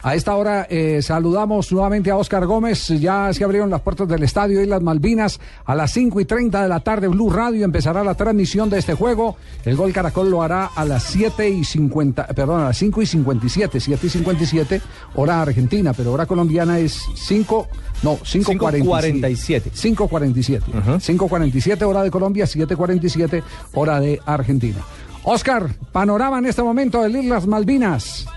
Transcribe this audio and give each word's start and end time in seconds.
A 0.00 0.14
esta 0.14 0.36
hora 0.36 0.64
eh, 0.70 1.02
saludamos 1.02 1.72
nuevamente 1.72 2.12
a 2.12 2.16
Oscar 2.16 2.46
Gómez. 2.46 2.86
Ya 3.00 3.32
se 3.32 3.42
abrieron 3.42 3.68
las 3.68 3.80
puertas 3.80 4.06
del 4.06 4.22
estadio 4.22 4.62
Islas 4.62 4.80
Malvinas. 4.80 5.40
A 5.64 5.74
las 5.74 5.90
5 5.90 6.20
y 6.20 6.24
30 6.24 6.62
de 6.62 6.68
la 6.68 6.78
tarde, 6.78 7.08
Blue 7.08 7.30
Radio 7.30 7.64
empezará 7.64 8.04
la 8.04 8.14
transmisión 8.14 8.70
de 8.70 8.78
este 8.78 8.94
juego. 8.94 9.34
El 9.64 9.74
gol 9.74 9.92
Caracol 9.92 10.30
lo 10.30 10.40
hará 10.40 10.66
a 10.66 10.84
las 10.84 11.02
7 11.02 11.50
y 11.50 11.64
50, 11.64 12.28
perdón, 12.28 12.60
a 12.60 12.66
las 12.66 12.78
5 12.78 13.02
y 13.02 13.06
57, 13.06 13.80
7 13.80 14.06
y 14.06 14.10
57, 14.10 14.80
hora 15.16 15.42
argentina, 15.42 15.92
pero 15.92 16.12
hora 16.12 16.26
colombiana 16.26 16.78
es 16.78 17.02
5, 17.16 17.66
no, 18.04 18.18
5.47. 18.18 19.72
5.47. 19.72 20.62
5.47 21.00 21.82
hora 21.82 22.04
de 22.04 22.10
Colombia, 22.12 22.44
7.47 22.44 23.42
hora 23.74 23.98
de 23.98 24.20
Argentina. 24.24 24.78
Oscar, 25.24 25.74
panorama 25.90 26.38
en 26.38 26.46
este 26.46 26.62
momento 26.62 27.02
de 27.02 27.18
Islas 27.18 27.48
Malvinas. 27.48 28.28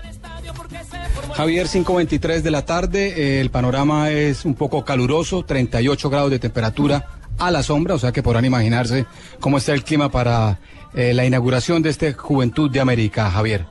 Javier, 1.34 1.66
5.23 1.66 2.42
de 2.42 2.50
la 2.50 2.64
tarde, 2.66 3.14
eh, 3.16 3.40
el 3.40 3.50
panorama 3.50 4.10
es 4.10 4.44
un 4.44 4.54
poco 4.54 4.84
caluroso, 4.84 5.44
38 5.44 6.10
grados 6.10 6.30
de 6.30 6.38
temperatura 6.38 7.06
a 7.38 7.50
la 7.50 7.62
sombra, 7.62 7.94
o 7.94 7.98
sea 7.98 8.12
que 8.12 8.22
podrán 8.22 8.44
imaginarse 8.44 9.06
cómo 9.40 9.56
está 9.56 9.72
el 9.72 9.82
clima 9.82 10.10
para 10.10 10.58
eh, 10.94 11.14
la 11.14 11.24
inauguración 11.24 11.82
de 11.82 11.88
este 11.90 12.12
Juventud 12.12 12.70
de 12.70 12.80
América, 12.80 13.30
Javier. 13.30 13.64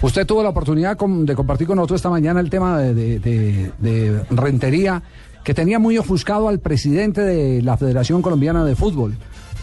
Usted 0.00 0.26
tuvo 0.26 0.42
la 0.42 0.48
oportunidad 0.48 0.96
de 0.98 1.34
compartir 1.34 1.66
con 1.66 1.76
nosotros 1.76 1.98
esta 1.98 2.08
mañana 2.08 2.40
el 2.40 2.48
tema 2.48 2.78
de 2.78 4.24
rentería 4.30 5.02
que 5.44 5.52
tenía 5.52 5.78
muy 5.78 5.98
ofuscado 5.98 6.48
al 6.48 6.58
presidente 6.58 7.20
de 7.20 7.62
la 7.62 7.76
Federación 7.76 8.22
Colombiana 8.22 8.64
de 8.64 8.76
Fútbol. 8.76 9.14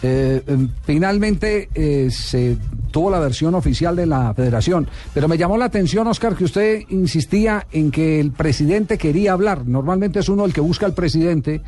Eh, 0.02 0.42
em, 0.46 0.68
finalmente 0.84 1.68
eh, 1.74 2.08
se 2.10 2.56
tuvo 2.92 3.10
la 3.10 3.18
versión 3.18 3.54
oficial 3.54 3.96
de 3.96 4.06
la 4.06 4.32
federación, 4.32 4.88
pero 5.12 5.26
me 5.28 5.36
llamó 5.36 5.58
la 5.58 5.64
atención, 5.64 6.06
Oscar, 6.06 6.36
que 6.36 6.44
usted 6.44 6.82
insistía 6.90 7.66
en 7.72 7.90
que 7.90 8.20
el 8.20 8.30
presidente 8.30 8.96
quería 8.96 9.32
hablar. 9.32 9.66
Normalmente 9.66 10.20
es 10.20 10.28
uno 10.28 10.44
el 10.44 10.52
que 10.52 10.60
busca 10.60 10.86
al 10.86 10.94
presidente 10.94 11.62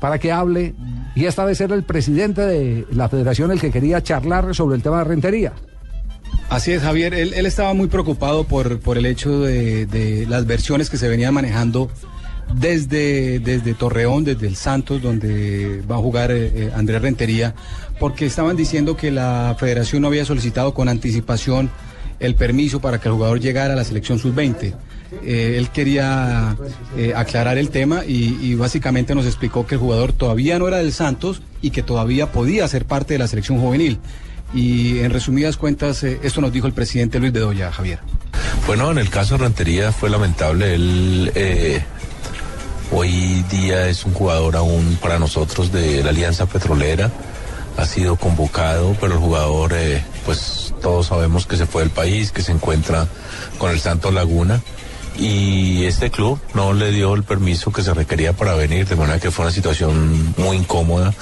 para 0.00 0.18
que 0.18 0.32
hable, 0.32 0.74
y 1.14 1.26
esta 1.26 1.44
vez 1.44 1.60
era 1.60 1.74
el 1.74 1.82
presidente 1.82 2.42
de 2.42 2.86
la 2.90 3.08
federación 3.08 3.50
el 3.50 3.60
que 3.60 3.70
quería 3.70 4.02
charlar 4.02 4.54
sobre 4.54 4.76
el 4.76 4.82
tema 4.82 4.98
de 4.98 5.04
rentería. 5.04 5.52
Así 6.50 6.72
es, 6.72 6.82
Javier. 6.82 7.14
Él, 7.14 7.46
estaba 7.46 7.72
muy 7.74 7.88
preocupado 7.88 8.44
por, 8.44 8.80
por 8.80 8.98
el 8.98 9.06
hecho 9.06 9.40
de, 9.40 9.86
de 9.86 10.26
las 10.26 10.46
versiones 10.46 10.90
que 10.90 10.98
se 10.98 11.08
venían 11.08 11.32
manejando 11.32 11.90
desde, 12.52 13.38
desde 13.38 13.74
Torreón, 13.74 14.24
desde 14.24 14.46
el 14.46 14.56
Santos, 14.56 15.02
donde 15.02 15.82
va 15.90 15.96
a 15.96 15.98
jugar 15.98 16.30
eh, 16.30 16.52
eh, 16.54 16.72
Andrés 16.74 17.02
Rentería, 17.02 17.54
porque 17.98 18.26
estaban 18.26 18.56
diciendo 18.56 18.96
que 18.96 19.10
la 19.10 19.56
federación 19.58 20.02
no 20.02 20.08
había 20.08 20.24
solicitado 20.24 20.74
con 20.74 20.88
anticipación 20.88 21.70
el 22.20 22.34
permiso 22.34 22.80
para 22.80 23.00
que 23.00 23.08
el 23.08 23.14
jugador 23.14 23.40
llegara 23.40 23.74
a 23.74 23.76
la 23.76 23.84
selección 23.84 24.18
sub-20. 24.18 24.74
Eh, 25.24 25.56
él 25.58 25.70
quería 25.70 26.56
aclarar 27.14 27.56
el 27.56 27.70
tema 27.70 28.04
y, 28.04 28.54
básicamente 28.54 29.14
nos 29.14 29.26
explicó 29.26 29.66
que 29.66 29.76
el 29.76 29.80
jugador 29.80 30.12
todavía 30.12 30.58
no 30.58 30.66
era 30.68 30.78
del 30.78 30.92
Santos 30.92 31.42
y 31.62 31.70
que 31.70 31.82
todavía 31.82 32.32
podía 32.32 32.66
ser 32.68 32.84
parte 32.84 33.14
de 33.14 33.18
la 33.18 33.28
selección 33.28 33.58
juvenil. 33.60 33.98
Y 34.54 35.00
en 35.00 35.10
resumidas 35.10 35.56
cuentas, 35.56 36.04
esto 36.04 36.40
nos 36.40 36.52
dijo 36.52 36.68
el 36.68 36.72
presidente 36.72 37.18
Luis 37.18 37.32
Bedoya, 37.32 37.72
Javier. 37.72 37.98
Bueno, 38.66 38.90
en 38.92 38.98
el 38.98 39.10
caso 39.10 39.36
de 39.36 39.44
Rentería 39.44 39.90
fue 39.90 40.08
lamentable. 40.08 40.74
Él 40.74 41.32
Hoy 42.92 43.44
día 43.50 43.88
es 43.88 44.04
un 44.04 44.12
jugador 44.12 44.56
aún 44.56 44.98
para 45.00 45.18
nosotros 45.18 45.72
de 45.72 46.02
la 46.02 46.10
Alianza 46.10 46.46
Petrolera. 46.46 47.10
Ha 47.76 47.86
sido 47.86 48.16
convocado, 48.16 48.96
pero 49.00 49.14
el 49.14 49.18
jugador, 49.18 49.72
eh, 49.74 50.04
pues 50.24 50.72
todos 50.80 51.06
sabemos 51.06 51.46
que 51.46 51.56
se 51.56 51.66
fue 51.66 51.82
del 51.82 51.90
país, 51.90 52.30
que 52.30 52.42
se 52.42 52.52
encuentra 52.52 53.08
con 53.58 53.70
el 53.70 53.80
Santos 53.80 54.12
Laguna. 54.14 54.62
Y 55.18 55.84
este 55.84 56.10
club 56.10 56.38
no 56.54 56.72
le 56.72 56.90
dio 56.90 57.14
el 57.14 57.22
permiso 57.22 57.72
que 57.72 57.82
se 57.82 57.94
requería 57.94 58.32
para 58.32 58.54
venir, 58.54 58.86
de 58.86 58.96
manera 58.96 59.18
que 59.18 59.30
fue 59.30 59.44
una 59.44 59.54
situación 59.54 60.34
muy 60.36 60.56
incómoda. 60.56 61.14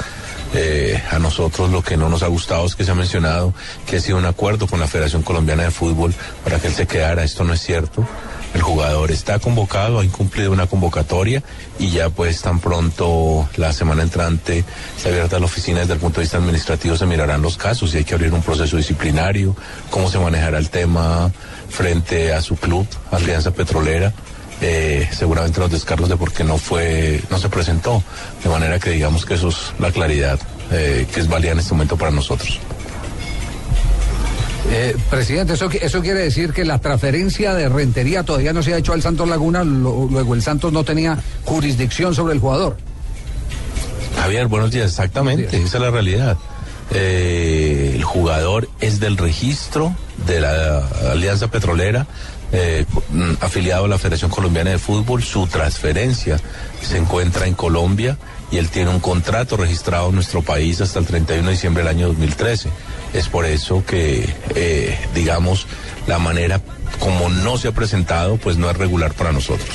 Eh, 0.54 1.02
a 1.10 1.18
nosotros 1.18 1.70
lo 1.70 1.82
que 1.82 1.96
no 1.96 2.10
nos 2.10 2.22
ha 2.22 2.26
gustado 2.26 2.66
es 2.66 2.74
que 2.76 2.84
se 2.84 2.90
ha 2.90 2.94
mencionado 2.94 3.54
que 3.86 3.96
ha 3.96 4.00
sido 4.00 4.18
un 4.18 4.26
acuerdo 4.26 4.66
con 4.66 4.80
la 4.80 4.86
Federación 4.86 5.22
Colombiana 5.22 5.62
de 5.62 5.70
Fútbol 5.70 6.12
para 6.44 6.58
que 6.58 6.66
él 6.66 6.74
se 6.74 6.86
quedara. 6.86 7.24
Esto 7.24 7.44
no 7.44 7.54
es 7.54 7.60
cierto. 7.62 8.06
El 8.54 8.60
jugador 8.62 9.10
está 9.10 9.38
convocado, 9.38 10.00
ha 10.00 10.04
incumplido 10.04 10.52
una 10.52 10.66
convocatoria 10.66 11.42
y 11.78 11.90
ya 11.90 12.10
pues 12.10 12.42
tan 12.42 12.60
pronto 12.60 13.48
la 13.56 13.72
semana 13.72 14.02
entrante 14.02 14.64
se 14.98 15.08
abierta 15.08 15.38
la 15.38 15.46
oficina 15.46 15.80
desde 15.80 15.94
el 15.94 15.98
punto 15.98 16.20
de 16.20 16.24
vista 16.24 16.36
administrativo 16.36 16.96
se 16.96 17.06
mirarán 17.06 17.40
los 17.40 17.56
casos 17.56 17.94
y 17.94 17.98
hay 17.98 18.04
que 18.04 18.14
abrir 18.14 18.32
un 18.32 18.42
proceso 18.42 18.76
disciplinario, 18.76 19.56
cómo 19.90 20.10
se 20.10 20.18
manejará 20.18 20.58
el 20.58 20.68
tema 20.68 21.32
frente 21.70 22.32
a 22.34 22.42
su 22.42 22.56
club, 22.56 22.86
Alianza 23.10 23.52
Petrolera. 23.52 24.12
Eh, 24.60 25.08
seguramente 25.10 25.58
los 25.58 25.72
descargos 25.72 26.08
de 26.08 26.16
por 26.16 26.32
qué 26.32 26.44
no 26.44 26.56
fue, 26.56 27.20
no 27.30 27.38
se 27.38 27.48
presentó. 27.48 28.02
De 28.44 28.48
manera 28.50 28.78
que 28.78 28.90
digamos 28.90 29.26
que 29.26 29.34
eso 29.34 29.48
es 29.48 29.72
la 29.80 29.90
claridad 29.90 30.38
eh, 30.70 31.06
que 31.12 31.20
es 31.20 31.28
válida 31.28 31.52
en 31.52 31.58
este 31.58 31.72
momento 31.72 31.96
para 31.96 32.12
nosotros. 32.12 32.60
Eh, 34.70 34.96
presidente, 35.10 35.54
eso, 35.54 35.68
eso 35.70 36.00
quiere 36.02 36.20
decir 36.20 36.52
que 36.52 36.64
la 36.64 36.78
transferencia 36.78 37.54
de 37.54 37.68
rentería 37.68 38.22
todavía 38.22 38.52
no 38.52 38.62
se 38.62 38.74
ha 38.74 38.78
hecho 38.78 38.92
al 38.92 39.02
Santos 39.02 39.28
Laguna, 39.28 39.64
luego 39.64 40.34
el 40.34 40.42
Santos 40.42 40.72
no 40.72 40.84
tenía 40.84 41.18
jurisdicción 41.44 42.14
sobre 42.14 42.34
el 42.34 42.40
jugador. 42.40 42.76
Javier, 44.16 44.46
buenos 44.46 44.70
días, 44.70 44.90
exactamente, 44.90 45.56
esa 45.56 45.76
es 45.78 45.82
la 45.82 45.90
realidad. 45.90 46.38
Eh, 46.94 47.92
el 47.94 48.04
jugador 48.04 48.68
es 48.80 49.00
del 49.00 49.16
registro 49.16 49.94
de 50.26 50.40
la 50.40 50.86
Alianza 51.10 51.48
Petrolera, 51.48 52.06
eh, 52.52 52.84
afiliado 53.40 53.86
a 53.86 53.88
la 53.88 53.98
Federación 53.98 54.30
Colombiana 54.30 54.70
de 54.70 54.78
Fútbol, 54.78 55.22
su 55.22 55.46
transferencia 55.46 56.38
se 56.82 56.98
encuentra 56.98 57.46
en 57.46 57.54
Colombia 57.54 58.18
y 58.50 58.58
él 58.58 58.68
tiene 58.68 58.90
un 58.90 59.00
contrato 59.00 59.56
registrado 59.56 60.10
en 60.10 60.16
nuestro 60.16 60.42
país 60.42 60.82
hasta 60.82 60.98
el 60.98 61.06
31 61.06 61.46
de 61.46 61.52
diciembre 61.52 61.82
del 61.82 61.90
año 61.96 62.08
2013. 62.08 62.68
Es 63.12 63.28
por 63.28 63.44
eso 63.44 63.84
que, 63.84 64.28
eh, 64.54 64.98
digamos, 65.14 65.66
la 66.06 66.18
manera 66.18 66.60
como 66.98 67.28
no 67.28 67.58
se 67.58 67.68
ha 67.68 67.72
presentado, 67.72 68.36
pues 68.36 68.56
no 68.56 68.70
es 68.70 68.76
regular 68.76 69.12
para 69.14 69.32
nosotros. 69.32 69.68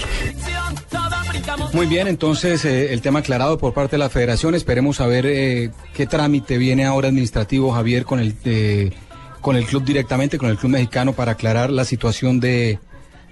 Muy 1.73 1.85
bien, 1.85 2.07
entonces 2.07 2.65
eh, 2.65 2.93
el 2.93 3.01
tema 3.01 3.19
aclarado 3.19 3.57
por 3.57 3.73
parte 3.73 3.95
de 3.95 3.99
la 3.99 4.09
federación. 4.09 4.55
Esperemos 4.55 4.97
saber 4.97 5.25
eh, 5.25 5.71
qué 5.93 6.07
trámite 6.07 6.57
viene 6.57 6.85
ahora 6.85 7.09
administrativo, 7.09 7.71
Javier, 7.71 8.05
con 8.05 8.19
el, 8.19 8.93
con 9.41 9.55
el 9.55 9.65
club 9.65 9.83
directamente, 9.83 10.37
con 10.37 10.49
el 10.49 10.57
club 10.57 10.71
mexicano, 10.71 11.13
para 11.13 11.33
aclarar 11.33 11.69
la 11.69 11.85
situación 11.85 12.39
de, 12.39 12.79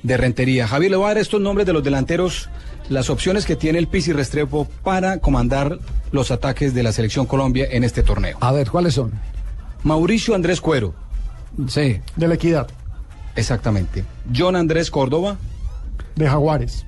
de 0.03 0.17
Rentería. 0.17 0.67
Javier, 0.67 0.91
le 0.91 0.97
voy 0.97 1.05
a 1.05 1.09
dar 1.09 1.17
estos 1.17 1.41
nombres 1.41 1.65
de 1.65 1.73
los 1.73 1.83
delanteros 1.83 2.49
las 2.89 3.09
opciones 3.09 3.45
que 3.45 3.55
tiene 3.55 3.79
el 3.79 3.87
Pisi 3.87 4.13
Restrepo 4.13 4.67
para 4.83 5.19
comandar 5.19 5.79
los 6.11 6.31
ataques 6.31 6.73
de 6.73 6.83
la 6.83 6.91
selección 6.91 7.25
Colombia 7.25 7.67
en 7.69 7.83
este 7.83 8.03
torneo. 8.03 8.37
A 8.41 8.51
ver, 8.51 8.69
¿cuáles 8.69 8.93
son? 8.93 9.11
Mauricio 9.85 10.33
Andrés 10.33 10.61
Cuero. 10.61 10.95
Sí. 11.67 12.01
De 12.15 12.27
la 12.27 12.33
Equidad. 12.33 12.67
Exactamente. 13.35 14.03
John 14.35 14.55
Andrés 14.55 14.89
Córdoba. 14.89 15.37
De 16.15 16.27
Jaguares. 16.27 16.87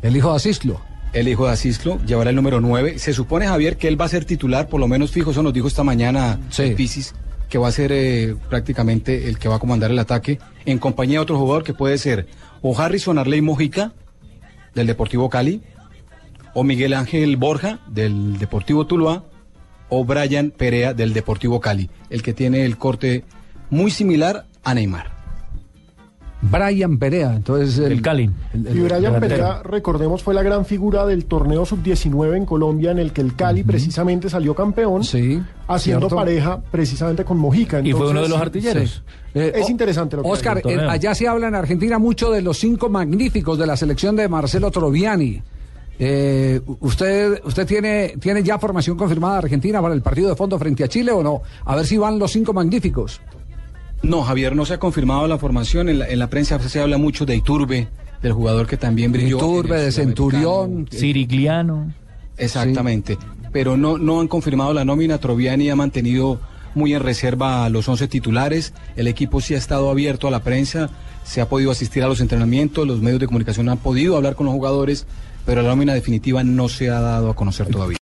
El 0.00 0.16
hijo 0.16 0.30
de 0.30 0.36
Asislo. 0.36 0.80
El 1.12 1.26
hijo 1.26 1.46
de 1.46 1.52
Asislo 1.52 1.98
llevará 2.06 2.30
el 2.30 2.36
número 2.36 2.60
9. 2.60 3.00
Se 3.00 3.12
supone, 3.12 3.48
Javier, 3.48 3.76
que 3.76 3.88
él 3.88 4.00
va 4.00 4.04
a 4.04 4.08
ser 4.08 4.24
titular, 4.24 4.68
por 4.68 4.78
lo 4.78 4.86
menos 4.86 5.10
fijo, 5.10 5.32
eso 5.32 5.42
nos 5.42 5.52
dijo 5.52 5.66
esta 5.66 5.82
mañana 5.82 6.38
sí. 6.50 6.74
Pisis, 6.76 7.16
que 7.48 7.58
va 7.58 7.66
a 7.66 7.72
ser 7.72 7.90
eh, 7.90 8.36
prácticamente 8.48 9.28
el 9.28 9.40
que 9.40 9.48
va 9.48 9.56
a 9.56 9.58
comandar 9.58 9.90
el 9.90 9.98
ataque, 9.98 10.38
en 10.66 10.78
compañía 10.78 11.18
de 11.18 11.22
otro 11.22 11.38
jugador 11.38 11.64
que 11.64 11.74
puede 11.74 11.98
ser 11.98 12.28
o 12.62 12.78
Harrison 12.78 13.18
Arley 13.18 13.40
Mojica, 13.40 13.92
del 14.72 14.86
Deportivo 14.86 15.28
Cali, 15.30 15.62
o 16.54 16.62
Miguel 16.62 16.94
Ángel 16.94 17.36
Borja 17.36 17.80
del 17.88 18.38
Deportivo 18.38 18.86
Tuluá, 18.86 19.24
o 19.88 20.04
Brian 20.04 20.50
Perea 20.50 20.94
del 20.94 21.12
Deportivo 21.12 21.60
Cali, 21.60 21.90
el 22.10 22.22
que 22.22 22.32
tiene 22.32 22.64
el 22.64 22.76
corte 22.76 23.24
muy 23.70 23.90
similar 23.90 24.46
a 24.64 24.74
Neymar. 24.74 25.16
Brian 26.42 26.98
Perea, 26.98 27.34
entonces 27.34 27.78
el, 27.78 28.02
Cali. 28.02 28.30
y 28.54 28.78
Brian 28.80 29.18
Perea, 29.20 29.62
recordemos, 29.62 30.22
fue 30.22 30.34
la 30.34 30.42
gran 30.42 30.66
figura 30.66 31.06
del 31.06 31.24
torneo 31.24 31.64
sub-19 31.64 32.36
en 32.36 32.44
Colombia, 32.44 32.90
en 32.90 32.98
el 32.98 33.12
que 33.12 33.22
el 33.22 33.34
Cali 33.34 33.64
precisamente 33.64 34.28
salió 34.28 34.54
campeón, 34.54 35.02
sí, 35.02 35.42
haciendo 35.66 36.08
pareja 36.08 36.60
precisamente 36.70 37.24
con 37.24 37.38
Mojica. 37.38 37.80
y 37.80 37.92
fue 37.92 38.10
uno 38.10 38.22
de 38.22 38.28
los 38.28 38.40
artilleros. 38.40 39.02
Eh, 39.34 39.52
es 39.54 39.68
interesante 39.68 40.16
lo 40.16 40.22
que 40.22 40.28
Oscar, 40.28 40.62
allá 40.88 41.14
se 41.14 41.26
habla 41.26 41.48
en 41.48 41.54
Argentina 41.54 41.98
mucho 41.98 42.30
de 42.30 42.42
los 42.42 42.58
cinco 42.58 42.88
magníficos 42.88 43.58
de 43.58 43.66
la 43.66 43.76
selección 43.76 44.14
de 44.14 44.28
Marcelo 44.28 44.70
Troviani. 44.70 45.42
Eh, 45.98 46.60
¿Usted 46.80 47.40
usted 47.44 47.66
tiene, 47.66 48.14
tiene 48.20 48.42
ya 48.42 48.58
formación 48.58 48.96
confirmada 48.96 49.38
Argentina 49.38 49.80
para 49.80 49.94
el 49.94 50.02
partido 50.02 50.28
de 50.28 50.36
fondo 50.36 50.58
frente 50.58 50.84
a 50.84 50.88
Chile 50.88 51.12
o 51.12 51.22
no? 51.22 51.42
A 51.64 51.76
ver 51.76 51.86
si 51.86 51.96
van 51.96 52.18
los 52.18 52.32
cinco 52.32 52.52
magníficos. 52.52 53.20
No, 54.02 54.22
Javier, 54.22 54.54
no 54.54 54.66
se 54.66 54.74
ha 54.74 54.78
confirmado 54.78 55.26
la 55.26 55.38
formación. 55.38 55.88
En 55.88 56.18
la, 56.18 56.30
prensa 56.30 56.58
se 56.60 56.80
habla 56.80 56.98
mucho 56.98 57.24
de 57.24 57.36
Iturbe, 57.36 57.88
del 58.22 58.32
jugador 58.32 58.66
que 58.66 58.76
también 58.76 59.10
brilló. 59.10 59.38
Iturbe, 59.38 59.80
de 59.80 59.92
Centurión. 59.92 60.86
Sirigliano. 60.90 61.92
Exactamente. 62.36 63.16
Pero 63.52 63.76
no, 63.76 63.96
no 63.96 64.20
han 64.20 64.28
confirmado 64.28 64.74
la 64.74 64.84
nómina. 64.84 65.18
Troviani 65.18 65.70
ha 65.70 65.76
mantenido 65.76 66.40
muy 66.74 66.92
en 66.92 67.02
reserva 67.02 67.64
a 67.64 67.70
los 67.70 67.88
11 67.88 68.06
titulares. 68.06 68.74
El 68.96 69.08
equipo 69.08 69.40
sí 69.40 69.54
ha 69.54 69.58
estado 69.58 69.90
abierto 69.90 70.28
a 70.28 70.30
la 70.30 70.40
prensa. 70.40 70.90
Se 71.24 71.40
ha 71.40 71.48
podido 71.48 71.70
asistir 71.70 72.02
a 72.02 72.06
los 72.06 72.20
entrenamientos. 72.20 72.86
Los 72.86 73.00
medios 73.00 73.18
de 73.18 73.26
comunicación 73.26 73.70
han 73.70 73.78
podido 73.78 74.16
hablar 74.16 74.36
con 74.36 74.44
los 74.44 74.54
jugadores 74.54 75.06
pero 75.46 75.62
la 75.62 75.68
nómina 75.68 75.94
definitiva 75.94 76.42
no 76.42 76.68
se 76.68 76.90
ha 76.90 77.00
dado 77.00 77.30
a 77.30 77.34
conocer 77.34 77.68
todavía. 77.68 77.94